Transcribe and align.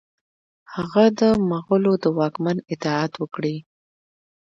هغه 0.73 1.03
د 1.19 1.21
مغولو 1.49 1.93
د 2.03 2.05
واکمن 2.17 2.57
اطاعت 2.73 3.13
وکړي. 3.17 3.55